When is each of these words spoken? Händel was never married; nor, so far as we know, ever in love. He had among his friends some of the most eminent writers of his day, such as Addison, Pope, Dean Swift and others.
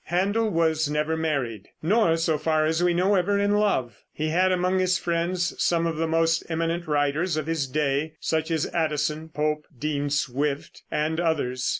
Händel 0.09 0.51
was 0.51 0.89
never 0.89 1.15
married; 1.15 1.67
nor, 1.83 2.17
so 2.17 2.39
far 2.39 2.65
as 2.65 2.81
we 2.81 2.91
know, 2.91 3.13
ever 3.13 3.37
in 3.37 3.51
love. 3.51 3.99
He 4.11 4.29
had 4.29 4.51
among 4.51 4.79
his 4.79 4.97
friends 4.97 5.53
some 5.63 5.85
of 5.85 5.97
the 5.97 6.07
most 6.07 6.43
eminent 6.49 6.87
writers 6.87 7.37
of 7.37 7.45
his 7.45 7.67
day, 7.67 8.13
such 8.19 8.49
as 8.49 8.65
Addison, 8.73 9.29
Pope, 9.29 9.67
Dean 9.77 10.09
Swift 10.09 10.81
and 10.89 11.19
others. 11.19 11.69